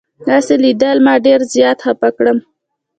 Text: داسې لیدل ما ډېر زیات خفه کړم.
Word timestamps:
داسې 0.27 0.53
لیدل 0.63 0.97
ما 1.05 1.13
ډېر 1.25 1.39
زیات 1.53 1.77
خفه 1.85 2.09
کړم. 2.17 2.37